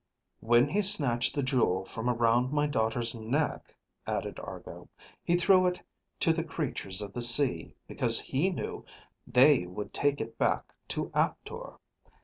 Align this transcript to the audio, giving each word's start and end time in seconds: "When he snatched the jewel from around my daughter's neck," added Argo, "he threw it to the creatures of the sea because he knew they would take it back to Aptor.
"When 0.39 0.67
he 0.67 0.81
snatched 0.81 1.35
the 1.35 1.43
jewel 1.43 1.85
from 1.85 2.09
around 2.09 2.51
my 2.51 2.65
daughter's 2.65 3.13
neck," 3.13 3.75
added 4.07 4.39
Argo, 4.39 4.89
"he 5.23 5.35
threw 5.35 5.67
it 5.67 5.79
to 6.21 6.33
the 6.33 6.43
creatures 6.43 7.03
of 7.03 7.13
the 7.13 7.21
sea 7.21 7.75
because 7.87 8.19
he 8.19 8.49
knew 8.49 8.83
they 9.27 9.67
would 9.67 9.93
take 9.93 10.19
it 10.19 10.39
back 10.39 10.73
to 10.87 11.11
Aptor. 11.13 11.77